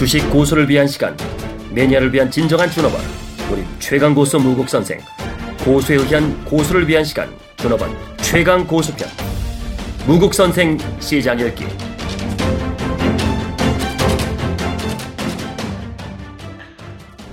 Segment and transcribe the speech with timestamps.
[0.00, 1.14] 주식 고수를 위한 시간
[1.74, 3.02] 매니아를 위한 진정한 준업원
[3.52, 4.98] 우리 최강 고수 무국 선생
[5.62, 9.06] 고수에 의한 고수를 위한 시간 준업원 최강 고수편
[10.06, 11.66] 무국 선생 시장 열기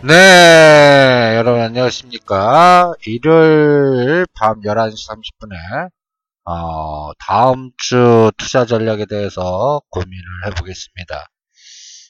[0.03, 2.95] 네, 여러분 안녕하십니까.
[3.05, 5.89] 일요일 밤 11시 30분에
[6.43, 11.27] 어, 다음 주 투자 전략에 대해서 고민을 해보겠습니다.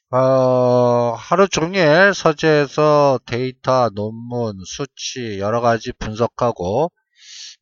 [0.10, 6.92] 어, 하루 종일 서재에서 데이터, 논문, 수치 여러 가지 분석하고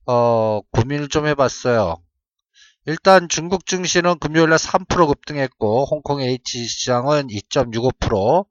[0.05, 1.98] 어, 고민을 좀 해봤어요.
[2.86, 8.45] 일단 중국 증시는 금요일날 3% 급등했고 홍콩 H 시장은 2.65%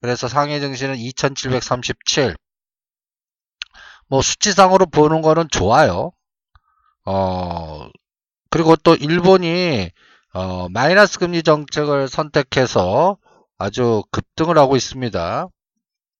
[0.00, 2.36] 그래서 상해 증시는 2737.
[4.06, 6.12] 뭐 수치상으로 보는 거는 좋아요.
[7.04, 7.88] 어,
[8.48, 9.90] 그리고 또 일본이
[10.34, 13.18] 어, 마이너스 금리 정책을 선택해서
[13.60, 15.46] 아주 급등을 하고 있습니다.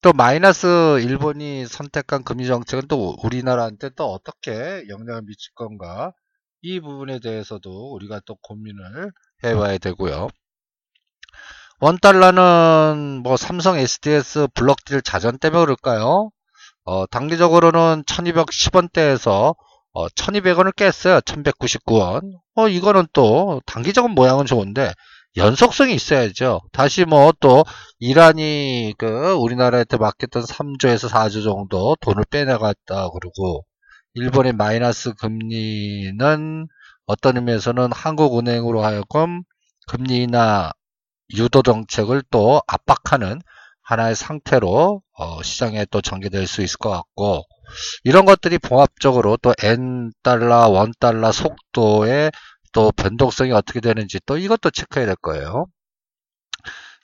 [0.03, 6.13] 또 마이너스 일본이 선택한 금리 정책은 또 우리나라한테 또 어떻게 영향을 미칠 건가
[6.61, 9.11] 이 부분에 대해서도 우리가 또 고민을
[9.43, 10.29] 해봐야 되고요.
[11.81, 16.31] 원 달러는 뭐 삼성 SDS 블럭딜 자전 때문에 그럴까요?
[16.85, 19.57] 어, 단기적으로는 1210원대에서
[19.95, 21.23] 어, 1200원을 깼어요.
[21.23, 22.35] 1199원.
[22.57, 24.93] 어, 이거는 또 단기적인 모양은 좋은데
[25.37, 26.61] 연속성이 있어야죠.
[26.73, 27.65] 다시 뭐 또
[27.99, 33.65] 이란이 그 우리나라한테 맡겼던 3조에서 4조 정도 돈을 빼내갔다 그러고
[34.15, 36.67] 일본의 마이너스 금리는
[37.07, 39.43] 어떤 의미에서는 한국은행으로 하여금
[39.89, 40.73] 금리나
[41.37, 43.41] 유도 정책을 또 압박하는
[43.83, 47.45] 하나의 상태로 어, 시장에 또 전개될 수 있을 것 같고
[48.05, 52.31] 이런 것들이 봉합적으로 또 N 달러, 원 달러 속도의
[52.73, 55.67] 또 변동성이 어떻게 되는지 또 이것도 체크해야 될 거예요.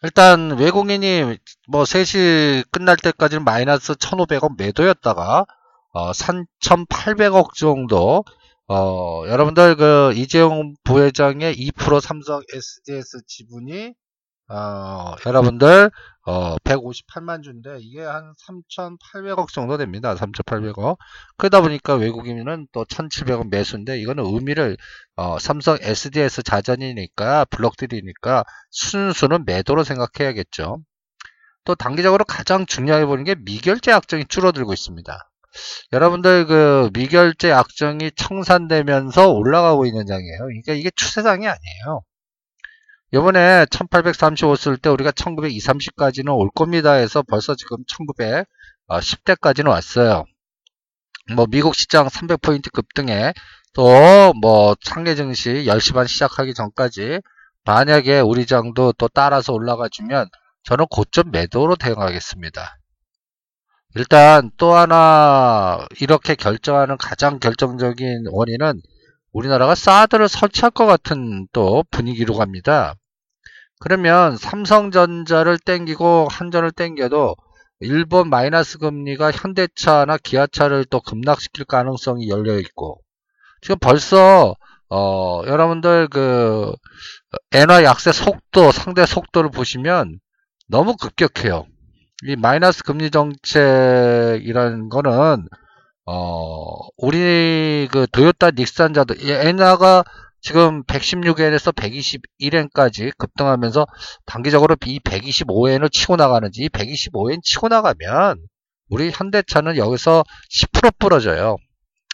[0.03, 5.47] 일단 외국인이 뭐 3시 끝날 때까지는 마이너스 1,500억 매도였다가
[5.93, 8.25] 어, 3,800억 정도
[8.69, 13.95] 어, 여러분들 그 이재용 부회장의 2% 삼성 SDS 지분이
[14.49, 15.91] 어, 여러분들
[16.25, 20.15] 어, 158만 주인데 이게 한 3,800억 정도 됩니다.
[20.15, 20.99] 3,800억.
[21.37, 24.77] 그러다 보니까 외국인은 또 1,700억 매수인데 이거는 의미를
[25.17, 30.79] 어, 삼성 SDS 자전이니까 블록들이니까 순수는 매도로 생각해야겠죠.
[31.65, 35.31] 또 단기적으로 가장 중요해 보는 게 미결제 약정이 줄어들고 있습니다.
[35.93, 40.39] 여러분들 그 미결제 약정이 청산되면서 올라가고 있는 장이에요.
[40.39, 42.03] 그러니까 이게 추세장이 아니에요.
[43.13, 48.47] 이번에 1835 쓸 때 우리가 1920, 30까지는 올 겁니다 해서 벌써 지금 1900,
[48.89, 50.25] 10대까지는 왔어요.
[51.35, 53.33] 뭐 미국 시장 300포인트 급등에
[53.73, 57.21] 또 뭐 상계 증시 10시 반 시작하기 전까지
[57.65, 60.29] 만약에 우리 장도 또 따라서 올라가 주면
[60.65, 62.79] 저는 고점 매도로 대응하겠습니다.
[63.95, 68.83] 일단 또 하나 이렇게 결정하는 가장 결정적인 원인은
[69.37, 72.95] 우리나라가 사드를 설치할 것 같은 또 분위기로 갑니다.
[73.81, 77.37] 그러면 삼성전자를 땡기고 한전을 땡겨도
[77.81, 83.03] 일본 마이너스 금리가 현대차나 기아차를 또 급락시킬 가능성이 열려 있고
[83.61, 84.55] 지금 벌써
[84.89, 86.73] 어 여러분들 그
[87.53, 90.19] 엔화 약세 속도 상대 속도를 보시면
[90.67, 91.67] 너무 급격해요.
[92.25, 95.47] 이 마이너스 금리 정책이라는 거는
[96.07, 100.05] 어, 우리 그 도요타 닉산자도 엔화가
[100.41, 103.87] 지금 116엔에서 121엔까지 급등하면서
[104.25, 108.39] 단기적으로 이 125엔을 치고 나가는지 이 125엔 치고 나가면
[108.89, 111.57] 우리 현대차는 여기서 10% 부러져요.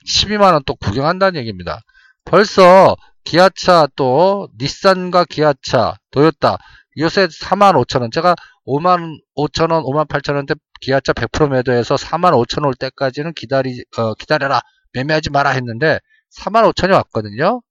[0.09, 1.83] 12만원 또 구경한다는 얘기입니다.
[2.25, 6.57] 벌써 기아차 또 닛산과 기아차, 도요타
[6.99, 8.35] 요새 4만 5천원 제가
[8.67, 14.61] 5만 5천원, 5만 8천원대 기아차 100% 매도해서 4만 5천 올 때까지는 기다리, 어, 기다려라.
[14.93, 15.99] 매매하지 마라 했는데
[16.37, 17.63] 4만 5천이 왔거든요.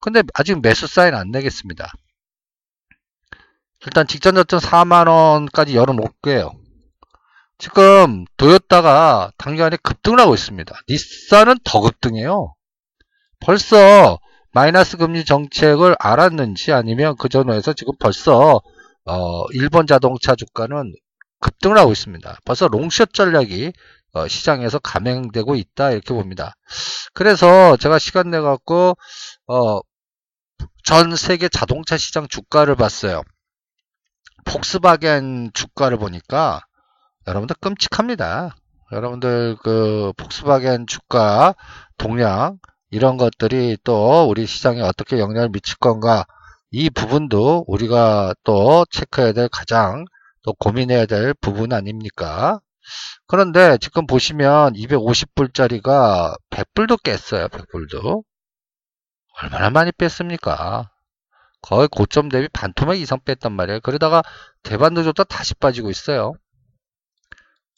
[0.00, 1.90] 근데 아직 매수 사인 안 내겠습니다.
[3.86, 6.52] 일단 직전 저점 4만원까지 열어놓을게요.
[7.58, 10.72] 지금 도요타가 단기간에 급등을 하고 있습니다.
[10.88, 12.54] 닛산은 더 급등해요.
[13.40, 14.18] 벌써
[14.52, 18.60] 마이너스 금리 정책을 알았는지 아니면 그 전후에서 지금 벌써
[19.04, 20.92] 어, 일본 자동차 주가는
[21.48, 22.38] 급등을 하고 있습니다.
[22.44, 23.72] 벌써 롱숏 전략이
[24.12, 26.54] 어, 시장에서 감행되고 있다 이렇게 봅니다.
[27.14, 28.96] 그래서 제가 시간 내 갖고
[29.46, 29.80] 어,
[30.84, 33.22] 전 세계 자동차 시장 주가를 봤어요.
[34.44, 36.60] 폭스바겐 주가를 보니까
[37.26, 38.56] 여러분들 끔찍합니다.
[38.92, 41.54] 여러분들 그 폭스바겐 주가
[41.98, 42.58] 동량
[42.90, 46.24] 이런 것들이 또 우리 시장에 어떻게 영향을 미칠 건가
[46.70, 50.06] 이 부분도 우리가 또 체크해야 될 가장
[50.42, 52.60] 또 고민해야 될 부분 아닙니까?
[53.26, 57.48] 그런데 지금 보시면 250불짜리가 100불도 깼어요.
[57.48, 58.22] 100불도.
[59.42, 60.90] 얼마나 많이 뺐습니까?
[61.60, 63.80] 거의 고점 대비 반토막 이상 뺐단 말이에요.
[63.80, 64.22] 그러다가
[64.62, 66.34] 대반도 줬다 다시 빠지고 있어요.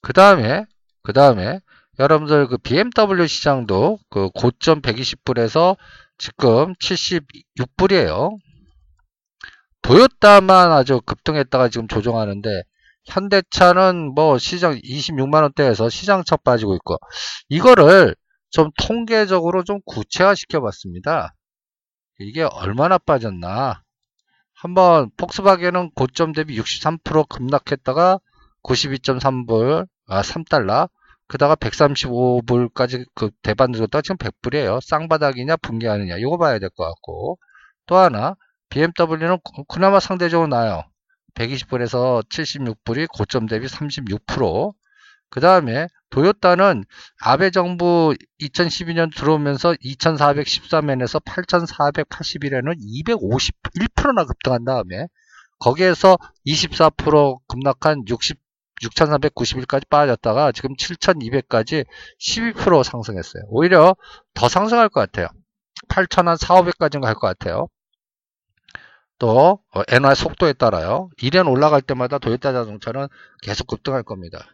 [0.03, 0.65] 그 다음에
[1.03, 1.61] 그 다음에
[1.99, 5.77] 여러분들 그 BMW 시장도 그 고점 120불에서
[6.19, 8.39] 지금 76불이에요.
[9.83, 12.63] 도요타만 아주 급등했다가 지금 조정하는데
[13.07, 16.99] 현대차는 뭐 시장 26만원대에서 시장차 빠지고 있고
[17.49, 18.15] 이거를
[18.51, 21.35] 좀 통계적으로 좀 구체화 시켜 봤습니다.
[22.19, 23.83] 이게 얼마나 빠졌나
[24.55, 28.21] 한번 폭스바겐은 고점 대비 63% 급락했다가
[28.63, 30.89] 92.3불 아 3달러
[31.27, 34.81] 그다가 135불까지 그 대반 들었다가 지금 100불이에요.
[34.83, 37.39] 쌍바닥이냐 붕괴하느냐 이거 봐야 될 것 같고
[37.87, 38.35] 또 하나
[38.71, 39.39] BMW는
[39.69, 40.85] 그나마 상대적으로 나아요.
[41.35, 44.73] 120불에서 76불이 고점 대비 36%.
[45.31, 46.85] 그 다음에 도요타는
[47.21, 55.07] 아베 정부 2012년 들어오면서 2413엔에서 8481엔은 251%나 급등한 다음에
[55.61, 58.39] 거기에서 24% 급락한 60
[58.83, 61.85] 6,391까지 빠졌다가 지금 7,200까지
[62.19, 63.43] 12% 상승했어요.
[63.49, 63.95] 오히려
[64.35, 65.29] 더 상승할 것 같아요.
[65.89, 67.69] 8,000한 4, 500까지는 갈 것 같아요.
[69.21, 71.11] 또 엔화 속도에 따라요.
[71.19, 73.07] 1년 올라갈 때마다 도요타 자동차는
[73.43, 74.47] 계속 급등할 겁니다.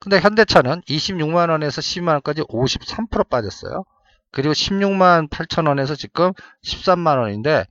[0.00, 3.84] 근데 현대차는 26만원에서 12만원까지 53% 빠졌어요.
[4.32, 6.32] 그리고 16만 8천원에서 지금
[6.64, 7.66] 13만원인데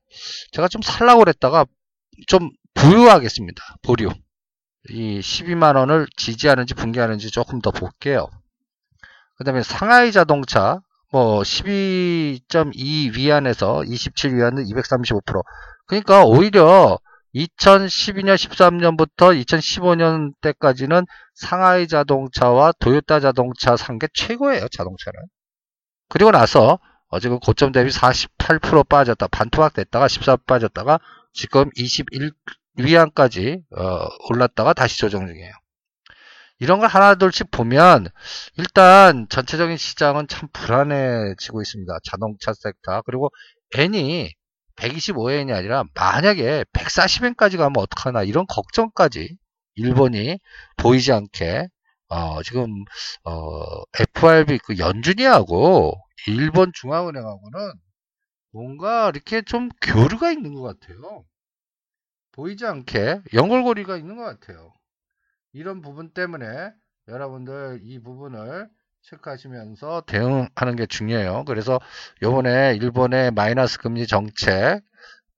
[0.54, 1.66] 제가 좀 살라고 그랬다가
[2.28, 3.62] 좀 부유하겠습니다.
[3.82, 4.10] 보류.
[4.90, 8.30] 이 12만원을 지지하는지 붕괴하는지 조금 더 볼게요.
[9.36, 10.80] 그 다음에 상하이 자동차
[11.12, 15.42] 뭐 12.2 위안에서 27 위안은 235%
[15.88, 17.00] 그러니까 오히려
[17.36, 25.20] 2012년 13년부터 2015년 때까지는 상하이 자동차와 도요타 자동차 산 게 최고예요 자동차는
[26.10, 31.00] 그리고 나서 어, 지금 고점 대비 48% 빠졌다 반토막 됐다가 14 빠졌다가
[31.34, 32.32] 지금 21
[32.78, 35.52] 위안까지 어, 올랐다가 다시 조정 중이에요.
[36.60, 38.08] 이런 걸 하나둘씩 보면
[38.58, 41.98] 일단 전체적인 시장은 참 불안해지고 있습니다.
[42.04, 43.32] 자동차 섹터 그리고
[43.76, 44.34] N이
[44.76, 49.38] 125엔이 아니라 만약에 140엔까지 가면 어떡하나 이런 걱정까지
[49.76, 50.40] 일본이
[50.78, 51.68] 보이지 않게
[52.10, 52.84] 어, 지금
[53.24, 55.94] 어, FRB 그 연준이하고
[56.28, 57.74] 일본 중앙은행하고는
[58.52, 61.24] 뭔가 이렇게 좀 교류가 있는 것 같아요.
[62.32, 64.74] 보이지 않게 연골고리가 있는 것 같아요.
[65.54, 66.72] 이런 부분 때문에
[67.08, 68.70] 여러분들 이 부분을
[69.04, 71.46] 체크하시면서 대응하는 게 중요해요.
[71.46, 71.80] 그래서
[72.22, 74.82] 요번에 일본의 마이너스 금리 정책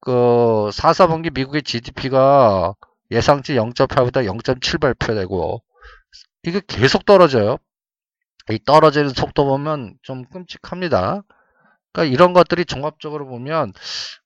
[0.00, 2.74] 그 4, 4분기 미국의 GDP가
[3.10, 5.62] 예상치 0.8보다 0.7 발표되고
[6.42, 7.58] 이게 계속 떨어져요.
[8.50, 11.22] 이 떨어지는 속도 보면 좀 끔찍합니다.
[11.92, 13.72] 그러니까 이런 것들이 종합적으로 보면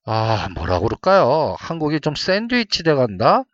[0.05, 1.57] 아 뭐라 그럴까요?
[1.59, 3.45] 한국이 좀 샌드위치 돼 간다.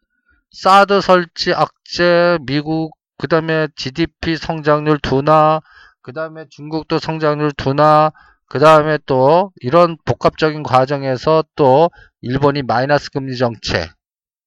[0.52, 5.60] 사드 설치 악재 미국 그 다음에 GDP 성장률 둔화
[6.02, 8.12] 그 다음에 중국도 성장률 둔화
[8.46, 11.90] 그 다음에 또 이런 복합적인 과정에서 또
[12.20, 13.90] 일본이 마이너스 금리 정책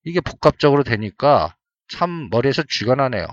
[0.03, 1.55] 이게 복합적으로 되니까
[1.87, 3.25] 참 머리에서 쥐가 나네요.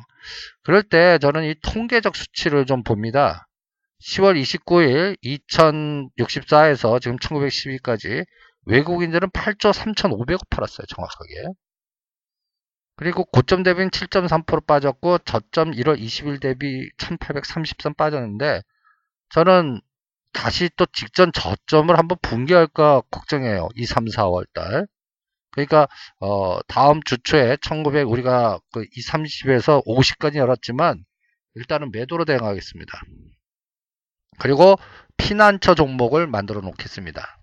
[0.62, 3.48] 그럴 때 저는 이 통계적 수치를 좀 봅니다.
[4.00, 8.24] 10월 29일 2064에서 지금 1912까지
[8.64, 10.86] 외국인들은 8조 3,500억 팔았어요.
[10.86, 11.52] 정확하게.
[13.02, 18.62] 그리고 고점 대비는 7.3% 빠졌고 저점 1월 20일 대비 1833 빠졌는데
[19.30, 19.80] 저는
[20.32, 23.70] 다시 또 직전 저점을 한번 붕괴할까 걱정해요.
[23.74, 24.86] 2, 3, 4월 달.
[25.50, 25.88] 그러니까
[26.20, 31.04] 어 다음 주 초에 1900 우리가 그 2, 30에서 50까지 열었지만
[31.56, 33.00] 일단은 매도로 대응하겠습니다.
[34.38, 34.76] 그리고
[35.16, 37.41] 피난처 종목을 만들어 놓겠습니다.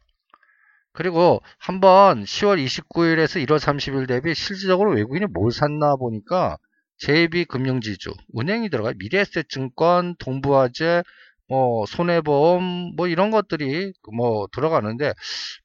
[0.94, 6.58] 그리고 한번 10월 29일에서 1월 30일 대비 실질적으로 외국인이 뭘 샀나 보니까
[6.98, 8.94] JB 금융지주, 은행이 들어가요.
[8.98, 11.04] 미래에셋증권, 동부화재,
[11.48, 15.14] 뭐 손해보험 뭐 이런 것들이 뭐 들어가는데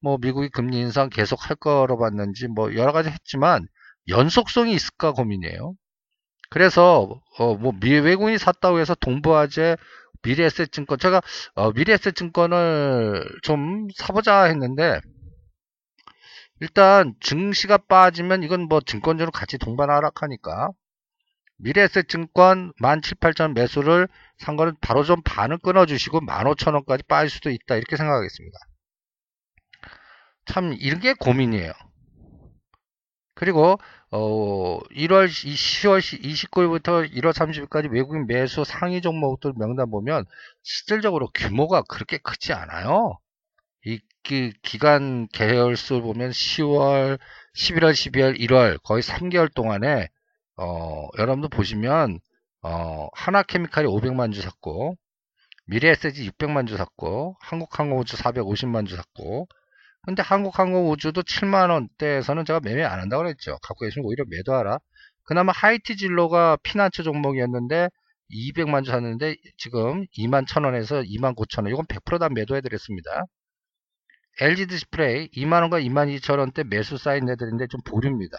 [0.00, 3.66] 뭐 미국이 금리 인상 계속 할 거로 봤는지 뭐 여러 가지 했지만
[4.08, 5.74] 연속성이 있을까 고민이에요.
[6.50, 9.76] 그래서 어 뭐 외국인이 샀다고 해서 동부화재
[10.22, 11.20] 미래에셋증권 제가
[11.54, 15.00] 어 미래에셋증권을 좀 사보자 했는데
[16.60, 20.70] 일단 증시가 빠지면 이건 뭐 증권주로 같이 동반 하락하니까
[21.56, 24.08] 미래에셋 증권 17,800원 매수를
[24.38, 28.58] 산 거는 바로 좀 반을 끊어주시고 15,000원까지 빠질 수도 있다 이렇게 생각하겠습니다.
[30.46, 31.72] 참 이런 게 고민이에요.
[33.34, 33.78] 그리고
[34.10, 40.24] 어 1월 10월 29일부터 1월 30일까지 외국인 매수 상위 종목들 명단 보면
[40.62, 43.18] 실질적으로 규모가 그렇게 크지 않아요.
[43.86, 44.00] 이
[44.62, 47.18] 기간 계열수 보면 10월,
[47.54, 50.08] 11월, 12월, 1월 거의 3개월 동안에
[50.56, 52.20] 어 여러분들 보시면
[52.62, 54.96] 어 하나케미칼이 500만 주 샀고
[55.66, 59.48] 미래에셋이 600만 주 샀고 한국항공우주 450만 주 샀고
[60.02, 63.58] 근데 한국항공우주도 7만 원대에서는 제가 매매 안 한다고 그랬죠.
[63.62, 64.78] 갖고 계시면 오히려 매도하라.
[65.24, 67.88] 그나마 하이티 진로가 피난처 종목이었는데
[68.30, 73.24] 200만 주 샀는데 지금 2만 1000원에서 2만 9천 원 이건 100%다 매도해드렸습니다.
[74.40, 78.36] LG 디스플레이 2만원과 2만 2천원대 매수 사인 애들인데 좀 보류입니다.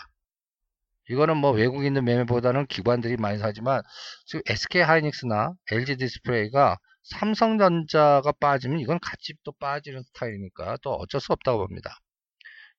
[1.09, 3.81] 이거는 뭐 외국인들 매매보다는 기관들이 많이 사지만
[4.25, 11.31] 지금 SK 하이닉스나 LG 디스플레이가 삼성전자가 빠지면 이건 같이 또 빠지는 스타일이니까 또 어쩔 수
[11.31, 11.97] 없다고 봅니다.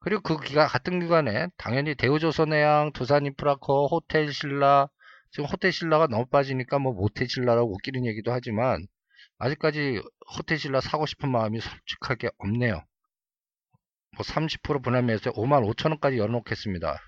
[0.01, 4.89] 그리고 그 기간 같은 기간에 당연히 대우조선해양, 두산인프라코, 호텔신라
[5.31, 8.87] 지금 호텔신라가 너무 빠지니까 뭐 모텔신라라고 웃기는 얘기도 하지만
[9.39, 10.03] 아직까지
[10.37, 12.83] 호텔신라 사고 싶은 마음이 솔직하게 없네요.
[14.17, 16.99] 뭐 30% 분할매수에 5만 5천원까지 열어놓겠습니다.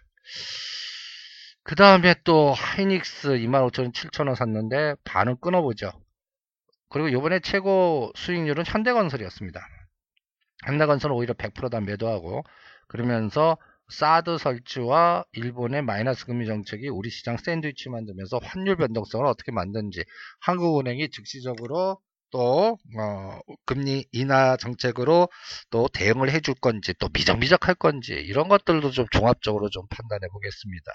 [1.64, 5.92] 그 다음에 또 하이닉스 2만 5천원 7천원 샀는데 반은 끊어보죠.
[6.88, 9.60] 그리고 이번에 최고 수익률은 현대건설이었습니다.
[10.66, 12.44] 현대건설은 오히려 100%다 매도하고
[12.88, 20.04] 그러면서 사드 설치와 일본의 마이너스 금리 정책이 우리 시장 샌드위치 만들면서 환율 변동성을 어떻게 만든지
[20.40, 21.98] 한국은행이 즉시적으로
[22.30, 25.28] 또 어, 금리 인하 정책으로
[25.70, 30.92] 또 대응을 해줄 건지 또 미적미적할 건지 이런 것들도 좀 종합적으로 좀 판단해 보겠습니다.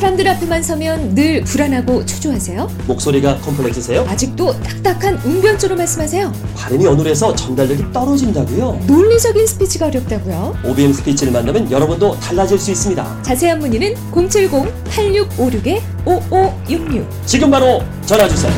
[0.00, 2.70] 사람들 앞에만 서면 늘 불안하고 초조하세요?
[2.86, 4.06] 목소리가 컴플렉스세요?
[4.08, 6.32] 아직도 딱딱한 웅변조로 말씀하세요?
[6.56, 8.84] 발음이 어눌해서 전달력이 떨어진다고요?
[8.86, 10.56] 논리적인 스피치가 어렵다고요?
[10.64, 13.20] OBM 스피치를 만나면 여러분도 달라질 수 있습니다.
[13.20, 18.50] 자세한 문의는 070-8656-5566 지금 바로 전화 주세요.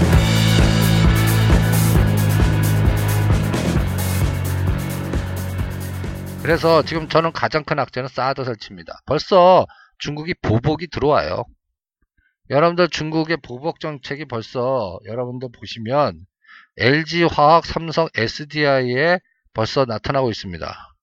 [6.42, 9.00] 그래서 지금 저는 가장 큰 악재는 사드 설치입니다.
[9.06, 9.66] 벌써
[10.02, 11.44] 중국이 보복이 들어와요.
[12.50, 16.26] 여러분들 중국의 보복 정책이 벌써 여러분들 보시면
[16.76, 19.20] LG 화학, 삼성, SDI에
[19.54, 20.94] 벌써 나타나고 있습니다.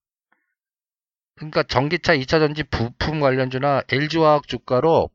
[1.36, 5.10] 그러니까 전기차 2차 전지 부품 관련주나 LG 화학 주가로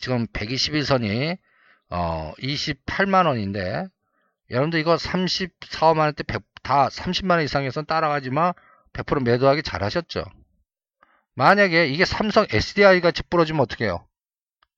[0.00, 1.36] 지금 121선이
[1.90, 3.84] 어 28만 원인데
[4.50, 8.54] 여러분들 이거 34만 원대 100, 다 30만 원 이상에선 따라가지만
[8.94, 10.24] 100% 매도하기 잘하셨죠.
[11.34, 14.06] 만약에 이게 삼성 SDI 같이 부러지면 어떻게 해요?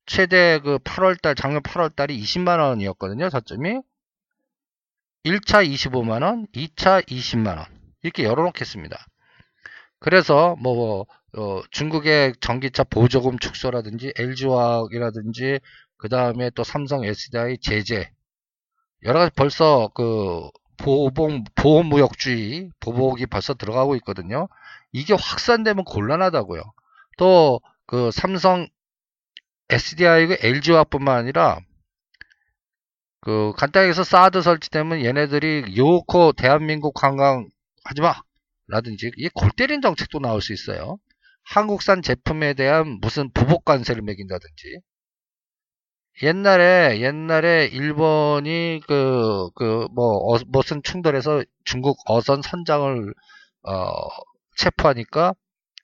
[0.06, 3.80] 최대 그 8월달, 작년 8월달이 20만원이었거든요, 저점이.
[5.24, 7.66] 1차 25만원, 2차 20만원.
[8.02, 9.06] 이렇게 열어놓겠습니다.
[9.98, 15.58] 그래서 뭐, 어, 중국의 전기차 보조금 축소라든지 LG화학이라든지
[15.98, 18.10] 그 다음에 또 삼성 SDI 제재
[19.02, 24.48] 여러 가지 벌써 그 보복 보호무역주의 보복이 벌써 들어가고 있거든요.
[24.92, 26.62] 이게 확산되면 곤란하다고요.
[27.18, 28.68] 또 그 삼성
[29.70, 31.60] SDI 그 LG화뿐만 아니라
[33.20, 37.48] 그 간단히 해서 사드 설치되면 얘네들이 요코 대한민국 관광
[37.84, 38.14] 하지마
[38.68, 40.98] 라든지 이골 때린 정책도 나올 수 있어요.
[41.44, 44.80] 한국산 제품에 대한 무슨 부복 관세를 매긴다든지
[46.22, 53.14] 옛날에 옛날에 일본이 그 그뭐 어, 무슨 충돌해서 중국 어선 선장을
[53.64, 54.08] 어
[54.56, 55.34] 체포하니까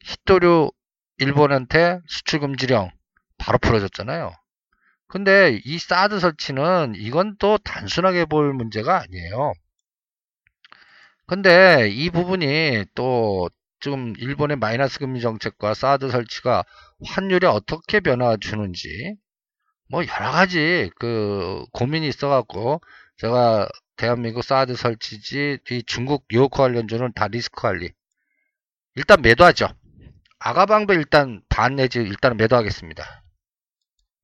[0.02, 0.72] 히토류
[1.18, 2.90] 일본한테 수출 금지령
[3.38, 4.32] 바로 풀어졌잖아요.
[5.06, 9.52] 근데 이 사드 설치는 이건 또 단순하게 볼 문제가 아니에요.
[11.26, 13.48] 근데 이 부분이 또
[13.80, 16.64] 지금 일본의 마이너스 금리 정책과 사드 설치가
[17.04, 19.16] 환율에 어떻게 변화 주는지
[19.90, 22.80] 뭐 여러 가지 그 고민이 있어갖고
[23.18, 27.92] 제가 대한민국 사드 설치지 이 중국 요코 관련주는 다 리스크 관리
[28.94, 29.68] 일단 매도하죠.
[30.38, 33.22] 아가방도 일단 반 내지 일단 매도하겠습니다.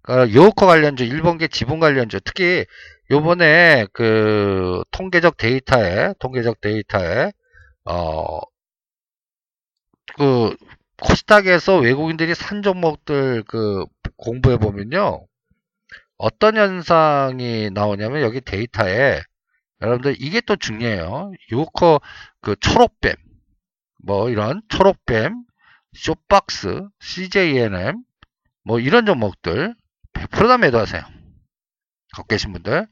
[0.02, 2.64] 그 요코 관련주, 일본계 지분 관련주, 특히
[3.10, 7.32] 요번에 그 통계적 데이터에 통계적 데이터에
[7.84, 8.40] 어
[10.18, 10.56] 그
[11.00, 13.84] 코스닥에서 외국인들이 산 종목들 그
[14.16, 15.26] 공부해 보면요.
[16.16, 19.22] 어떤 현상이 나오냐면 여기 데이터에
[19.80, 21.32] 여러분들 이게 또 중요해요.
[21.52, 22.00] 요커
[22.40, 23.14] 그 초록뱀
[24.04, 25.44] 뭐 이런 초록뱀
[25.94, 28.02] 쇼박스 CJNM
[28.64, 29.74] 뭐 이런 종목들
[30.12, 31.02] 100%다 매도하세요.
[32.12, 32.86] 갖고 계신 분들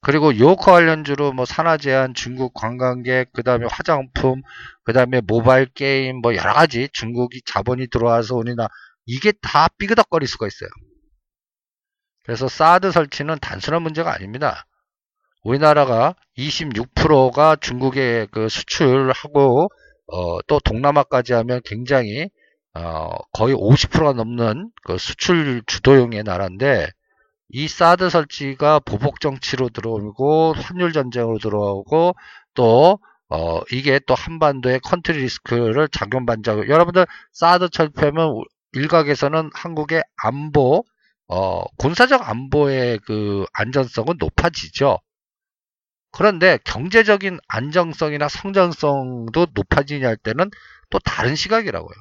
[0.00, 4.42] 그리고 요커 관련주로 뭐 산화제한, 중국 관광객, 그 다음에 화장품,
[4.82, 8.66] 그 다음에 모바일 게임, 뭐 여러 가지 중국이 자본이 들어와서 오니나
[9.06, 10.68] 이게 다 삐그덕거릴 수가 있어요.
[12.24, 14.66] 그래서 사드 설치는 단순한 문제가 아닙니다.
[15.44, 19.68] 우리나라가 26%가 중국에 그 수출하고
[20.06, 22.28] 어, 또 동남아까지 하면 굉장히
[22.74, 26.88] 어, 거의 50%가 넘는 그 수출 주도형의 나라인데
[27.50, 32.14] 이 사드 설치가 보복 정치로 들어오고 환율 전쟁으로 들어오고
[32.54, 38.42] 또 어, 이게 또 한반도의 country risk를 작용반작 여러분들 사드 설치면
[38.72, 40.84] 일각에서는 한국의 안보
[41.28, 44.98] 어, 군사적 안보의 그 안전성은 높아지죠.
[46.12, 50.50] 그런데 경제적인 안정성이나 성장성도 높아지냐 할 때는
[50.90, 51.94] 또 다른 시각이라고요.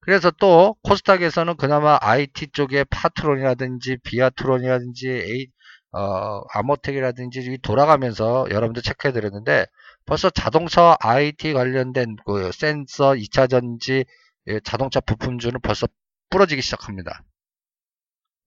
[0.00, 5.46] 그래서 또 코스닥에서는 그나마 IT 쪽에 파트론이라든지 비아트론이라든지 에이,
[5.92, 9.66] 어, 아모텍이라든지 돌아가면서 여러분들 체크해 드렸는데
[10.06, 14.04] 벌써 자동차 IT 관련된 그 센서, 2차 전지,
[14.46, 15.86] 예, 자동차 부품주는 벌써
[16.30, 17.22] 부러지기 시작합니다.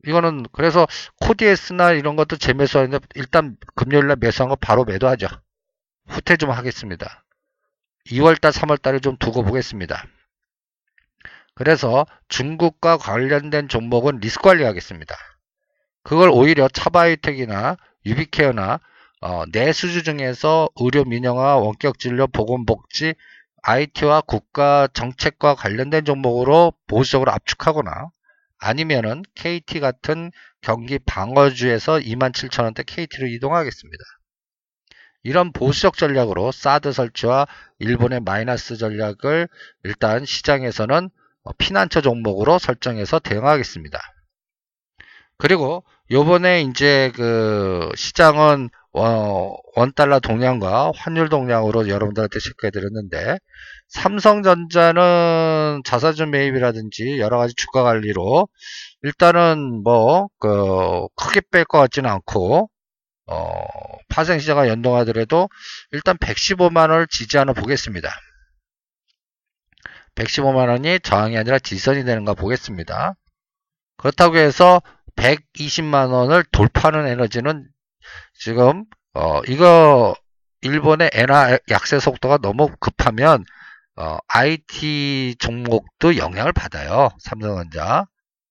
[0.06, 0.88] 이거는 그래서
[1.22, 5.28] 코디에스나 이런 것도 재 매수하는데 일단 금요일날 매수한 거 바로 매도하죠.
[6.08, 7.24] 후퇴 좀 하겠습니다.
[8.08, 10.06] 2월달, 3월달에 좀 두고 보겠습니다.
[11.54, 15.16] 그래서 중국과 관련된 종목은 리스크 관리하겠습니다.
[16.04, 18.80] 그걸 오히려 차바이텍이나 유비케어나
[19.22, 23.14] 어, 내수주 중에서 의료 민영화, 원격 진료, 보건복지,
[23.62, 28.10] IT와 국가 정책과 관련된 종목으로 보수적으로 압축하거나
[28.62, 34.04] 아니면은 KT 같은 경기 방어주에서 27,000원대 KT로 이동하겠습니다.
[35.24, 37.48] 이런 보수적 전략으로 사드 설치와
[37.80, 39.50] 일본의 마이너스 전략을
[39.84, 41.10] 일단 시장에서는
[41.58, 44.00] 피난처 종목으로 설정해서 대응하겠습니다.
[45.38, 53.38] 그리고 요번에 이제 그 시장은 원달러 동향과 환율 동향으로 여러분들한테 체크해 드렸는데
[53.90, 58.48] 삼성전자는 자사주 매입이라든지 여러 가지 주가 관리로
[59.04, 62.70] 일단은 뭐 그 크게 뺄 것 같지는 않고
[63.28, 63.66] 어
[64.10, 65.50] 파생 시장과 연동하더라도
[65.92, 68.10] 일단 115만 원을 지지하는 보겠습니다.
[70.16, 73.14] 115만 원이 저항이 아니라 지선이 되는가 보겠습니다.
[73.98, 74.82] 그렇다고 해서
[75.16, 77.68] 120만 원을 돌파하는 에너지는
[78.34, 80.16] 지금 어 이거
[80.62, 83.44] 일본의 엔화 약세 속도가 너무 급하면
[83.96, 87.10] 어, IT 종목도 영향을 받아요.
[87.20, 88.06] 삼성전자,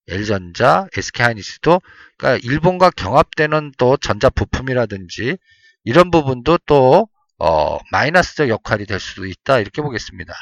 [0.09, 1.81] L전자, SK하이닉스도
[2.19, 5.39] 그러니까 일본과 경합되는 또 전자 부품이라든지
[5.85, 7.09] 이런 부분도 또
[7.39, 10.35] 어, 마이너스적 역할이 될 수도 있다 이렇게 보겠습니다.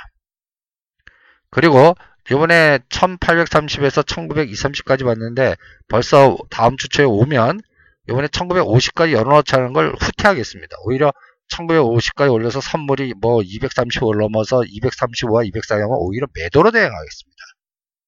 [1.50, 1.94] 그리고
[2.30, 5.56] 이번에 1830에서 1920, 30까지 봤는데
[5.88, 7.60] 벌써 다음 주 초에 오면
[8.08, 10.76] 이번에 1950까지 열어놓자는 걸 후퇴하겠습니다.
[10.84, 11.12] 오히려
[11.52, 17.38] 1950까지 올려서 선물이 뭐 235를 넘어서 235와 204면 오히려 매도로 대응하겠습니다.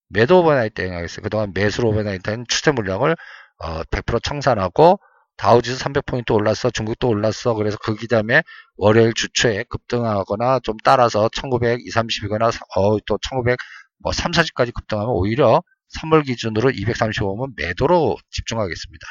[0.08, 1.22] 매도 overnight 대응하겠어요.
[1.22, 3.16] 그동안 매수로 overnight은 추세 물량을
[3.58, 4.98] 어, 100% 청산하고
[5.36, 6.70] 다우지수 300포인트 올랐어.
[6.70, 7.54] 중국도 올랐어.
[7.54, 8.42] 그래서 그 기다음에
[8.76, 13.56] 월요일 주초에 급등하거나 좀 따라서 1920, 30이거나 어, 또 1900,
[13.98, 19.06] 뭐 3, 40까지 급등하면 오히려 선물 기준으로 235면 매도로 집중하겠습니다.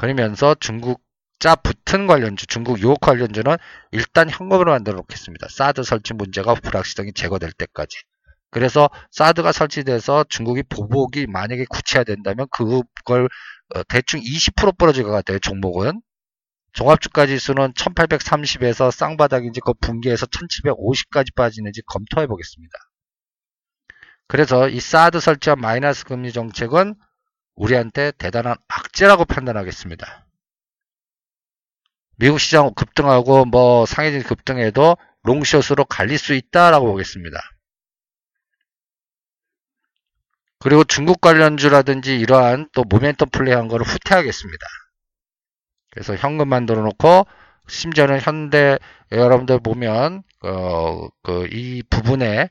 [0.00, 1.02] 그러면서 중국
[1.38, 3.54] 자 붙은 관련주, 중국 유커 관련주는
[3.92, 5.48] 일단 현금으로 만들어 놓겠습니다.
[5.50, 7.98] 사드 설치 문제가 불확실성이 제거될 때까지.
[8.50, 13.28] 그래서 사드가 설치돼서 중국이 보복이 만약에 구체화된다면 그걸
[13.74, 15.38] 어, 대충 20% 부러질 것 같아요.
[15.38, 16.00] 종목은.
[16.72, 22.72] 종합주가 지수는 1830에서 쌍바닥인지 그 분기에서 1750까지 빠지는지 검토해 보겠습니다.
[24.28, 26.94] 그래서 이 사드 설치와 마이너스 금리 정책은
[27.60, 30.26] 우리한테 대단한 악재라고 판단하겠습니다.
[32.16, 37.38] 미국 시장 급등하고 뭐 상해진 급등해도 롱숏으로 갈릴 수 있다라고 보겠습니다.
[40.58, 44.66] 그리고 중국 관련주라든지 이러한 또 모멘텀 플레이한 거를 후퇴하겠습니다.
[45.90, 47.26] 그래서 현금 만들어 놓고
[47.68, 48.78] 심지어는 현대
[49.12, 52.48] 여러분들 보면 어, 그 이 부분에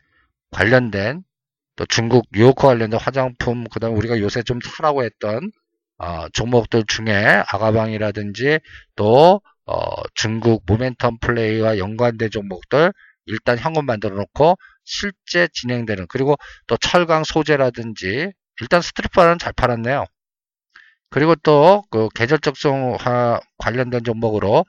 [0.52, 1.24] 관련된
[1.80, 5.50] 또 중국 유효커 관련된 화장품 그 다음 에 우리가 요새 좀 사라고 했던
[5.98, 8.60] 어, 종목들 중에 아가방이라든지
[8.98, 12.92] 또 어, 중국 모멘텀 플레이와 연관된 종목들
[13.28, 16.36] 일단 현금 만들어 놓고 실제 진행되는 그리고
[16.68, 20.04] 또 철강 소재라든지 일단 스트리퍼는 잘 팔았네요.
[21.10, 24.66] 그리고 또 그 계절 적성화 관련된 종목으로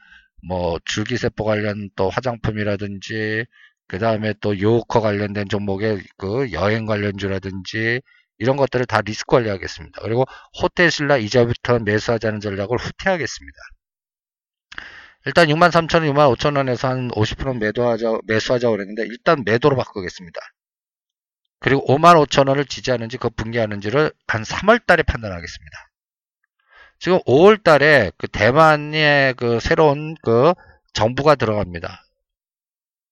[0.46, 3.46] 뭐 줄기세포 관련 또 화장품이라든지
[3.90, 8.00] 그 다음에 또 요커 관련된 종목의 그 여행 관련주라든지
[8.38, 10.00] 이런 것들을 다 리스크 관리하겠습니다.
[10.02, 10.26] 그리고
[10.62, 13.58] 호텔 신라 이자부터 매수하자는 전략을 후퇴하겠습니다.
[15.26, 20.40] 일단 63,000원, 65,000원에서 한 50% 매도하자, 매수하자고 그랬는데 일단 매도로 바꾸겠습니다.
[21.58, 25.90] 그리고 55,000원을 지지하는지 그 붕괴하는지를 한 3월 달에 판단하겠습니다.
[27.00, 30.54] 지금 5월 달에 그 대만의 그 새로운 그
[30.92, 32.04] 정부가 들어갑니다.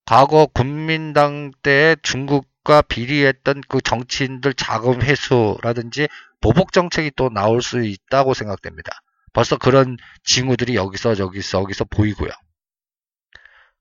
[0.08, 6.08] 과거 국민당 때 중국과 비리했던 그 정치인들 자금 회수라든지
[6.40, 8.90] 보복 정책이 또 나올 수 있다고 생각됩니다.
[9.34, 12.30] 벌써 그런 징후들이 여기서 저기서 여기서 보이고요.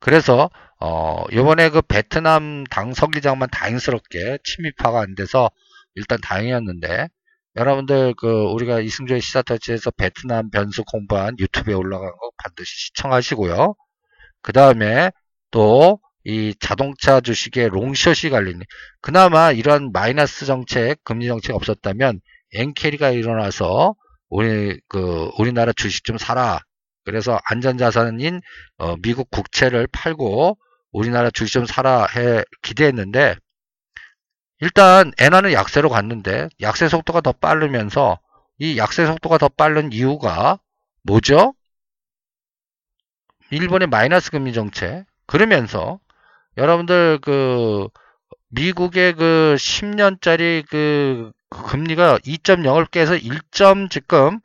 [0.02, 0.50] 그래서
[0.82, 5.50] 어 이번에 그 베트남 당서기장만 다행스럽게 침입화가 안 돼서
[5.96, 7.08] 일단 다행이었는데
[7.56, 13.76] 여러분들 그 우리가 이승조의 시사터치에서 베트남 변수 공부한 유튜브에 올라간 거 반드시 시청하시고요.
[14.42, 15.12] 그 다음에
[15.52, 18.60] 또 이 자동차 주식의 롱숏이 갈리니
[19.00, 22.20] 그나마 이런 마이너스 정책, 금리 정책 없었다면
[22.54, 23.96] 엔캐리가 일어나서
[24.28, 26.60] 우리 그 우리나라 주식 좀 사라.
[27.06, 28.42] 그래서 안전자산인
[28.78, 30.58] 어, 미국 국채를 팔고
[30.92, 33.38] 우리나라 주식 좀 사라 해 기대했는데
[34.60, 38.20] 일단 엔화는 약세로 갔는데 약세 속도가 더 빠르면서
[38.60, 40.60] 이 약세 속도가 더 빠른 이유가
[41.04, 41.54] 뭐죠?
[43.50, 46.02] 일본의 마이너스 금리 정책 그러면서
[46.58, 47.88] 여러분들 그
[48.50, 54.40] 미국의 그 10년짜리 그 금리가 2.0을 깨서 1점 지금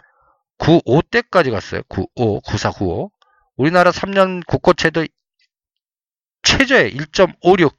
[0.59, 1.83] 95대까지 갔어요.
[1.88, 3.11] 95, 9495.
[3.57, 5.07] 우리나라 3년 국고채도
[6.42, 7.75] 최저에 1.56.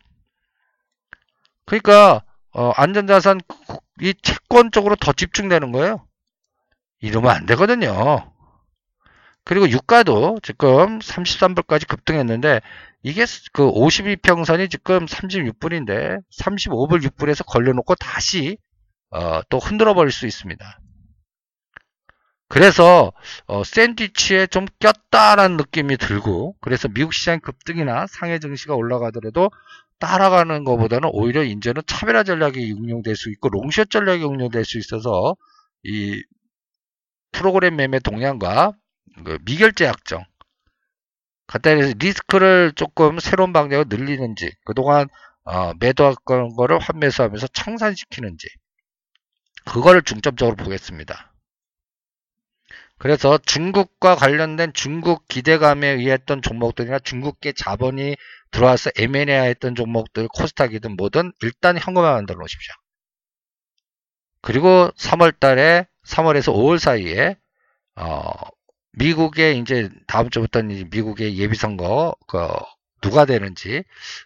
[1.65, 3.39] 그러니까 어, 안전자산
[4.01, 6.07] 이 채권 쪽으로 더 집중되는 거예요.
[6.99, 8.32] 이러면 안 되거든요.
[9.45, 12.61] 그리고 유가도 지금 33불까지 급등했는데
[13.01, 18.57] 이게 그 52평선이 지금 36불인데 35불 6불에서 걸려놓고 다시
[19.11, 20.79] 어, 또 흔들어 버릴 수 있습니다.
[22.47, 23.11] 그래서
[23.47, 29.49] 어, 샌드위치에 좀 꼈다라는 느낌이 들고 그래서 미국 시장 급등이나 상해 증시가 올라가더라도
[29.99, 35.35] 따라가는 것보다는 오히려 이제는 차별화 전략이 응용될 수 있고 롱숏 전략이 응용될 수 있어서
[35.83, 36.23] 이
[37.31, 38.73] 프로그램 매매 동향과
[39.25, 40.25] 그 미결제 약정
[41.47, 45.07] 간단히 리스크를 조금 새로운 방향으로 늘리는지 그동안
[45.43, 48.47] 어, 매도했던 거를 환매수하면서 청산시키는지
[49.65, 51.33] 그거를 중점적으로 보겠습니다.
[52.97, 58.15] 그래서 중국과 관련된 중국 기대감에 의했던 종목들이나 중국계 자본이
[58.51, 62.73] 들어와서 M&A 했던 종목들 코스닥이든 뭐든 일단 현금화 만들어 놓으십시오.
[64.41, 67.35] 그리고 3월 달에 3월에서 5월 사이에
[67.95, 68.31] 어,
[68.93, 72.47] 미국의 이제 다음 주부터는 미국의 예비 선거 그
[73.01, 73.83] 누가 되는지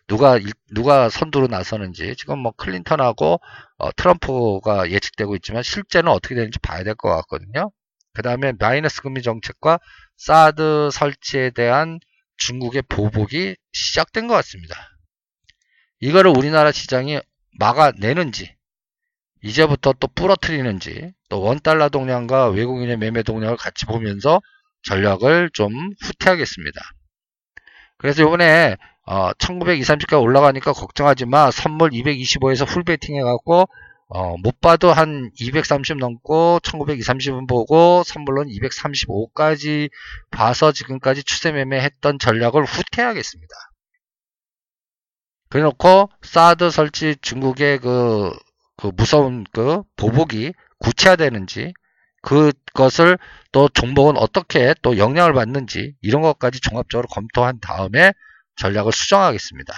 [0.07, 0.39] 누가
[0.73, 3.39] 누가 선두로 나서는지 지금 뭐 클린턴하고
[3.77, 7.71] 어, 트럼프가 예측되고 있지만 실제는 어떻게 되는지 봐야 될 것 같거든요.
[8.13, 9.79] 그 다음에 마이너스 금리 정책과
[10.17, 11.99] 사드 설치에 대한
[12.37, 14.75] 중국의 보복이 시작된 것 같습니다.
[15.99, 17.19] 이거를 우리나라 시장이
[17.59, 18.55] 막아내는지
[19.43, 24.41] 이제부터 또 부러뜨리는지 또 원달러 동량과 외국인의 매매 동량을 같이 보면서
[24.83, 26.81] 전략을 좀 후퇴하겠습니다.
[27.97, 31.49] 그래서 이번에 어, 1920, 30까지 올라가니까 걱정하지 마.
[31.49, 33.67] 선물 225에서 풀베팅 해갖고
[34.09, 39.89] 어, 못 봐도 한 230 넘고 1920, 30은 보고 선물론 235까지
[40.31, 43.53] 봐서 지금까지 추세 매매했던 전략을 후퇴하겠습니다.
[45.49, 48.31] 그래놓고 사드 설치 중국의 그,
[48.77, 51.73] 그 무서운 그 보복이 구체화되는지
[52.21, 53.17] 그것을
[53.51, 58.13] 또 종목은 어떻게 또 영향을 받는지 이런 것까지 종합적으로 검토한 다음에
[58.57, 59.73] 전략을 수정하겠습니다.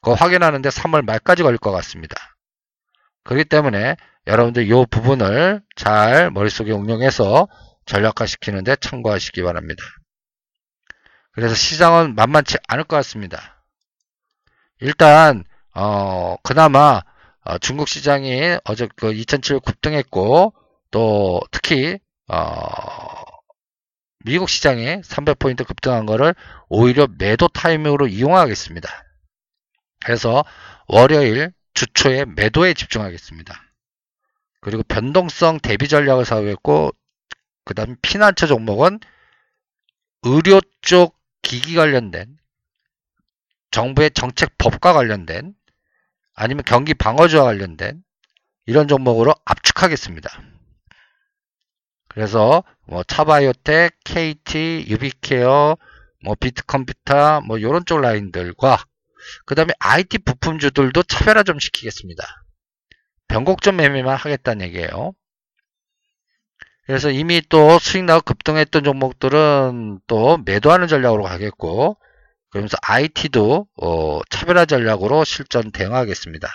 [0.00, 2.16] 그거 확인하는데 3월 말까지 걸릴 것 같습니다.
[3.24, 7.48] 그렇기 때문에 여러분들 이 부분을 잘 머릿속에 응용해서
[7.86, 9.82] 전략화 시키는데 참고하시기 바랍니다.
[11.32, 13.64] 그래서 시장은 만만치 않을 것 같습니다.
[14.80, 17.02] 일단 어 그나마
[17.44, 20.52] 어, 중국 시장이 어제 그 2007 급등했고
[20.90, 21.98] 또 특히
[22.28, 23.22] 어,
[24.24, 26.34] 미국 시장에 300포인트 급등한 거를
[26.68, 28.88] 오히려 매도 타이밍으로 이용하겠습니다.
[30.04, 30.44] 그래서
[30.86, 33.54] 월요일 주초에 매도에 집중하겠습니다.
[34.60, 36.90] 그리고 변동성 대비 전략을 사용했고
[37.64, 39.00] 그 다음 피난처 종목은
[40.22, 42.36] 의료 쪽 기기 관련된
[43.70, 45.54] 정부의 정책 법과 관련된
[46.34, 48.02] 아니면 경기 방어주와 관련된
[48.66, 50.42] 이런 종목으로 압축하겠습니다.
[52.08, 55.76] 그래서 뭐 차바이오텍, KT, 유비케어,
[56.24, 58.78] 뭐 비트컴퓨터 뭐 이런 쪽 라인들과
[59.46, 62.24] 그 다음에 IT 부품주들도 차별화 좀 시키겠습니다.
[63.28, 65.12] 변곡점 매매만 하겠다는 얘기예요.
[66.86, 71.98] 그래서 이미 또 수익 나고 급등했던 종목들은 또 매도하는 전략으로 가겠고
[72.50, 76.48] 그러면서 IT도 어, 차별화 전략으로 실전 대응하겠습니다.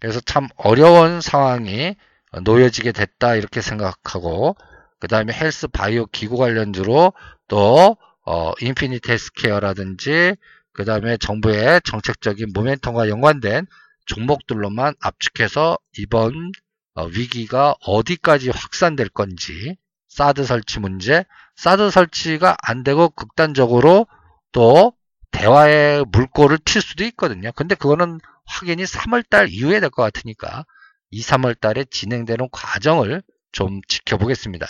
[0.00, 1.94] 그래서 참 어려운 상황이
[2.42, 4.56] 놓여지게 됐다 이렇게 생각하고
[4.98, 7.12] 그 다음에 헬스 바이오 기구 관련주로
[7.48, 10.34] 또 어, 인피니트 헬스케어라든지
[10.72, 13.66] 그 다음에 정부의 정책적인 모멘텀과 연관된
[14.06, 16.52] 종목들로만 압축해서 이번
[16.94, 19.76] 어, 위기가 어디까지 확산될 건지
[20.08, 21.24] 사드 설치 문제
[21.56, 24.06] 사드 설치가 안 되고 극단적으로
[24.52, 24.92] 또
[25.30, 27.52] 대화의 물꼬를 튈 수도 있거든요.
[27.52, 30.64] 근데 그거는 확인이 3월달 이후에 될 것 같으니까
[31.10, 34.66] 2, 3월 달에 진행되는 과정을 좀 지켜보겠습니다.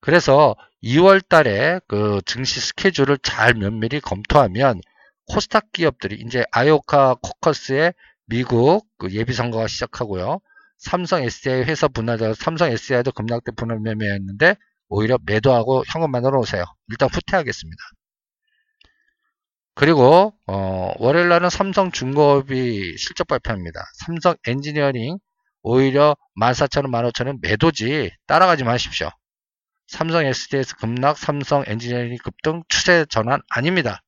[0.00, 4.80] 그래서 2월 달에 그 증시 스케줄을 잘 면밀히 검토하면
[5.26, 7.94] 코스닥 기업들이 이제 아이오카 코커스의
[8.26, 10.40] 미국 그 예비선거가 시작하고요.
[10.78, 14.56] 삼성 SDI 회사 분할자 삼성 SDI도 급락대 분할 매매했는데
[14.88, 16.64] 오히려 매도하고 현금만 넣어놓으세요.
[16.88, 17.82] 일단 후퇴하겠습니다.
[19.74, 23.80] 그리고 어, 월요일 날은 삼성 중공업이 실적 발표합니다.
[24.06, 25.18] 삼성 엔지니어링
[25.70, 29.10] 오히려 14,000원, 15,000원 매도지 따라가지 마십시오.
[29.86, 34.00] 삼성 SDS 급락, 삼성 엔지니어링 급등 추세 전환 아닙니다.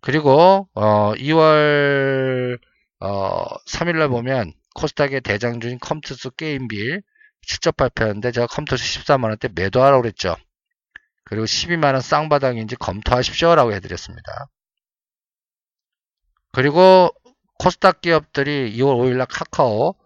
[0.00, 2.58] 그리고 어, 2월
[2.98, 7.02] 어, 3일날 보면 코스닥의 대장주인 컴투스 게임빌
[7.42, 10.34] 실적 발표하는데 제가 컴투스 14만원대 매도하라고 그랬죠.
[11.22, 14.48] 그리고 12만원 쌍바닥인지 검토하십시오 라고 해드렸습니다.
[16.50, 17.10] 그리고
[17.60, 20.03] 코스닥 기업들이 2월 5일날 카카오 그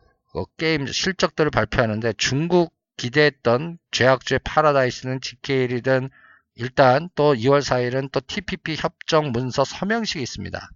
[0.56, 6.10] 게임 실적들을 발표하는데 중국 기대했던 죄악주의 파라다이스는 GKL이든
[6.56, 10.70] 일단 또 2월 4일은 또 TPP 협정 문서 서명식이 있습니다.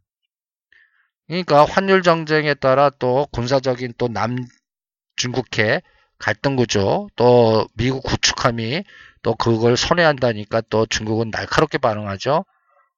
[1.26, 5.82] 그러니까 환율 정쟁에 따라 또 군사적인 또 남중국해
[6.18, 8.84] 갈등 구조 또 미국 구축함이
[9.22, 12.44] 또 그걸 선회한다니까 또 중국은 날카롭게 반응하죠.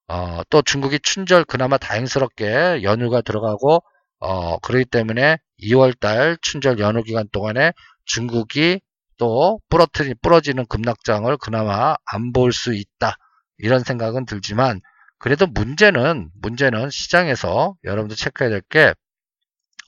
[0.09, 3.83] 어, 또 중국이 춘절 그나마 다행스럽게 연휴가 들어가고
[4.21, 7.73] 어, 그렇기 때문에 2월달 춘절 연휴 기간 동안에
[8.05, 8.81] 중국이
[9.19, 13.17] 또 부러뜨리 부러지는 급락장을 그나마 안 볼 수 있다
[13.59, 14.81] 이런 생각은 들지만
[15.19, 18.95] 그래도 문제는 문제는 시장에서 여러분들 체크해야 될 게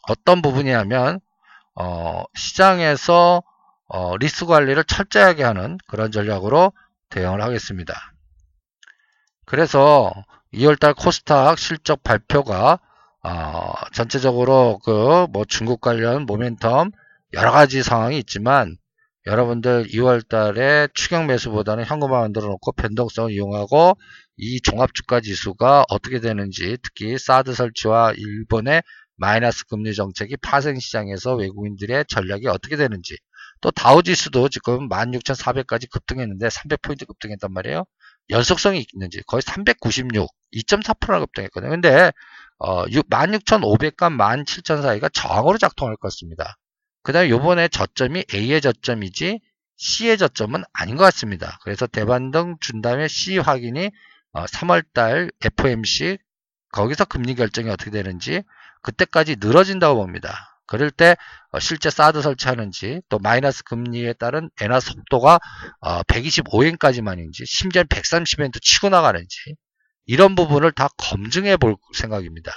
[0.08, 1.20] 어떤 부분이냐면
[1.74, 3.42] 어, 시장에서
[3.88, 6.72] 어, 리스크 관리를 철저하게 하는 그런 전략으로
[7.10, 7.94] 대응을 하겠습니다.
[9.44, 10.12] 그래서
[10.52, 12.80] 2월달 코스닥 실적 발표가
[13.26, 16.92] 어, 전체적으로 그 뭐 중국 관련 모멘텀
[17.34, 18.76] 여러 가지 상황이 있지만
[19.26, 23.98] 여러분들 2월 달에 추경 매수보다는 현금화 만들어 놓고 변동성을 이용하고
[24.36, 28.82] 이 종합주가 지수가 어떻게 되는지 특히 사드 설치와 일본의
[29.16, 33.16] 마이너스 금리 정책이 파생 시장에서 외국인들의 전략이 어떻게 되는지
[33.60, 37.84] 또 다우지수도 지금 16,400까지 급등했는데 300포인트 급등했단 말이에요.
[38.30, 41.70] 연속성이 있는지 거의 396, 2.4%나 급등했거든요.
[41.70, 42.12] 근데
[42.58, 44.10] 어, 16,500과
[44.46, 46.56] 17,000 사이가 저항으로 작동할 것 같습니다.
[47.02, 49.40] 그 다음에 요번에 저점이 A의 저점이지
[49.76, 51.58] C의 저점은 아닌 것 같습니다.
[51.62, 53.90] 그래서 대반등 준 다음에 C 확인이
[54.32, 56.18] 3월달 어, FOMC
[56.72, 58.42] 거기서 금리 결정이 어떻게 되는지
[58.82, 60.60] 그때까지 늘어진다고 봅니다.
[60.66, 61.16] 그럴 때
[61.52, 65.38] 어, 실제 사드 설치하는지 또 마이너스 금리에 따른 엔화 속도가
[66.08, 69.56] 125엔까지만인지 어, 심지어 130엔도 치고 나가는지
[70.06, 72.52] 이런 부분을 다 검증해 볼 생각입니다.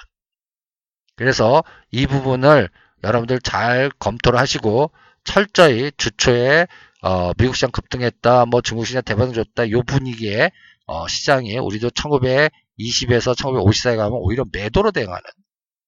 [1.15, 2.69] 그래서 이 부분을
[3.03, 4.91] 여러분들 잘 검토를 하시고
[5.23, 6.67] 철저히 주초에
[7.01, 10.51] 어, 미국 시장 급등했다, 뭐 중국 시장 대박을 줬다, 이 분위기에
[10.85, 15.23] 어, 시장이 우리도 1920에서 1950 사이에 가면 오히려 매도로 대응하는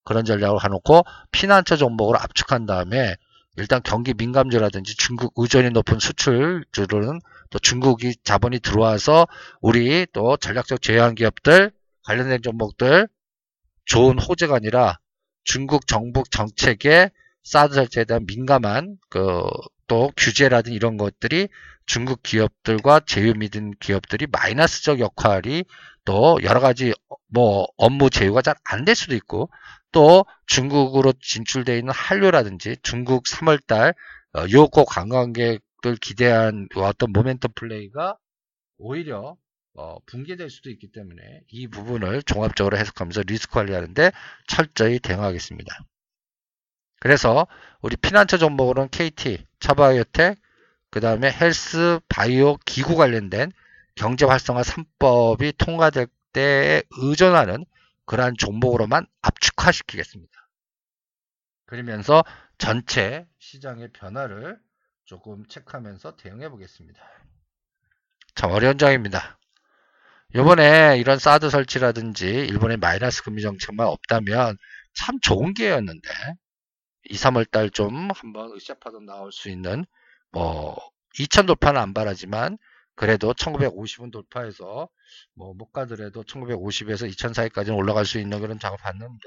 [0.03, 3.15] 그런 전략을 해놓고 피난처 종목으로 압축한 다음에
[3.57, 9.27] 일단 경기 민감주라든지 중국 의존이 높은 수출주로는 또 중국이 자본이 들어와서
[9.61, 11.71] 우리 또 전략적 제한 기업들
[12.05, 13.07] 관련된 종목들
[13.85, 14.99] 좋은 호재가 아니라
[15.43, 17.11] 중국 정부 정책에
[17.43, 19.43] 사드 설치에 대한 민감한 그
[19.91, 21.49] 또 규제라든 이런 것들이
[21.85, 25.65] 중국 기업들과 제휴 믿은 기업들이 마이너스적 역할이
[26.05, 26.93] 또 여러 가지
[27.27, 29.49] 뭐 업무 제휴가 잘 안 될 수도 있고
[29.91, 33.93] 또 중국으로 진출되어 있는 한류라든지 중국 3월달
[34.33, 38.15] 어, 유혹고 관광객들 기대한 어떤 모멘텀 플레이가
[38.77, 39.35] 오히려
[39.73, 44.11] 어, 붕괴될 수도 있기 때문에 이 부분을 종합적으로 해석하면서 리스크 관리하는데
[44.47, 45.75] 철저히 대응하겠습니다.
[47.01, 47.47] 그래서
[47.81, 50.37] 우리 피난처 종목으로는 KT, 차바이오텍,
[50.91, 53.51] 그 다음에 헬스, 바이오, 기구 관련된
[53.95, 57.65] 경제 활성화 3법이 통과될 때에 의존하는
[58.05, 60.31] 그러한 종목으로만 압축화시키겠습니다.
[61.65, 62.23] 그러면서
[62.59, 64.59] 전체 시장의 변화를
[65.05, 67.01] 조금 체크하면서 대응해 보겠습니다.
[68.35, 69.39] 참 어려운 장입니다.
[70.35, 74.57] 요번에 이런 사드 설치라든지 일본의 마이너스 금리 정책만 없다면
[74.93, 76.09] 참 좋은 기회였는데
[77.11, 79.85] 2, 3월 달 좀 한번 으쌰파도 나올 수 있는
[80.31, 80.77] 뭐
[81.19, 82.57] 2000 돌파는 안 바라지만
[82.95, 84.89] 그래도 1950은 돌파해서
[85.35, 89.19] 뭐 못 가더라도 1950에서 2000 사이까지는 올라갈 수 있는 그런 작업 봤는데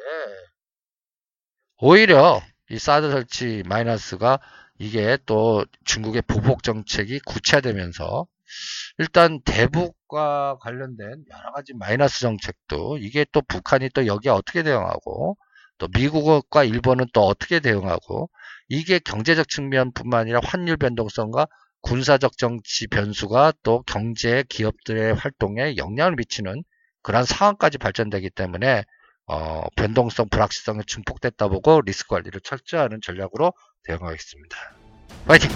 [1.79, 4.39] 오히려 이 사드 설치 마이너스가
[4.79, 8.27] 이게 또 중국의 보복 정책이 구체화되면서
[8.99, 15.37] 일단 대북과 관련된 여러 가지 마이너스 정책도 이게 또 북한이 또 여기에 어떻게 대응하고
[15.79, 18.31] 또 미국과 일본은 또 어떻게 대응하고
[18.69, 21.47] 이게 경제적 측면뿐만 아니라 환율 변동성과
[21.83, 26.65] 군사적 정치 변수가 또 경제 기업들의 활동에 영향을 미치는
[27.03, 28.85] 그러한 상황까지 발전되기 때문에
[29.27, 33.53] 어, 변동성 불확실성이 증폭됐다 보고 리스크 관리를 철저히 하는 전략으로
[33.85, 34.57] 대응하겠습니다.
[35.27, 35.51] 파이팅!